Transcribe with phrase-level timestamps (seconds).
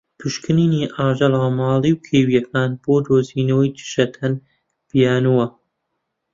[0.19, 4.33] پشکنینی ئاژەڵە ماڵی و کێویەکان بۆ دۆزینەوەی دژەتەن
[4.89, 5.45] بیانوە.